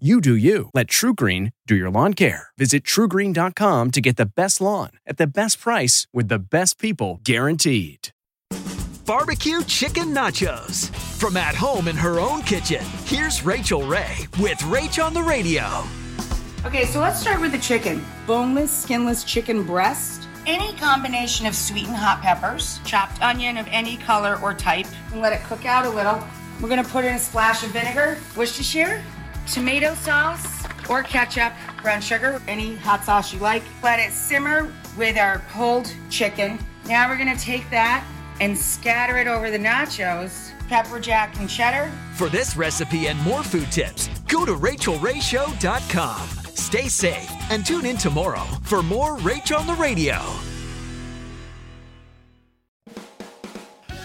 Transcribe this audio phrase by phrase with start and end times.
[0.00, 0.70] You do you.
[0.74, 2.48] Let TruGreen do your lawn care.
[2.58, 7.20] Visit trugreen.com to get the best lawn at the best price with the best people
[7.22, 8.08] guaranteed.
[9.06, 10.92] Barbecue chicken nachos.
[11.20, 15.84] From at home in her own kitchen, here's Rachael Ray with Rach on the radio.
[16.66, 18.04] Okay, so let's start with the chicken.
[18.26, 20.26] Boneless, skinless chicken breast.
[20.44, 25.20] Any combination of sweet and hot peppers, chopped onion of any color or type, And
[25.20, 26.20] let it cook out a little.
[26.60, 29.04] We're gonna put in a splash of vinegar, Worcestershire,
[29.46, 33.62] tomato sauce or ketchup, brown sugar, any hot sauce you like.
[33.82, 36.58] Let it simmer with our pulled chicken.
[36.86, 38.04] Now we're gonna take that
[38.40, 41.90] and scatter it over the nachos, pepper jack and cheddar.
[42.16, 46.28] For this recipe and more food tips, go to rachaelrayshow.com.
[46.54, 50.18] Stay safe and tune in tomorrow for more Rach on the radio.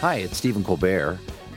[0.00, 1.18] Hi, it's Stephen Colbert,